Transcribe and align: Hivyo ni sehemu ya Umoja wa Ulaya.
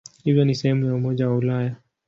Hivyo 0.23 0.45
ni 0.45 0.55
sehemu 0.55 0.85
ya 0.85 0.93
Umoja 0.95 1.27
wa 1.29 1.37
Ulaya. 1.37 1.75